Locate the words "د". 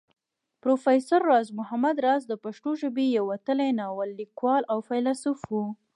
2.27-2.33